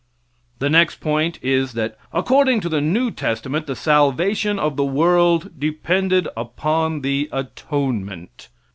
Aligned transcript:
The 0.57 0.67
next 0.71 0.95
point 0.99 1.37
is 1.43 1.73
that, 1.73 1.95
according 2.11 2.59
to 2.61 2.69
the 2.69 2.81
new 2.81 3.11
testament, 3.11 3.67
the 3.67 3.75
salvation 3.75 4.57
of 4.57 4.75
the 4.75 4.83
world 4.83 5.51
depended 5.59 6.27
upon 6.35 7.01
the 7.01 7.29
atonement. 7.31 8.47